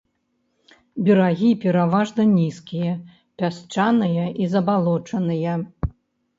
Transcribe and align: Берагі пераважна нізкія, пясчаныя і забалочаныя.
Берагі 1.09 1.49
пераважна 1.65 2.25
нізкія, 2.39 2.97
пясчаныя 3.43 4.25
і 4.43 4.51
забалочаныя. 4.57 5.53